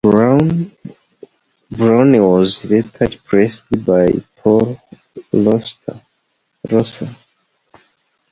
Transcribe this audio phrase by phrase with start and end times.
[0.03, 0.71] Brown
[1.69, 4.81] was later replaced by Paul
[5.31, 5.95] Roessler.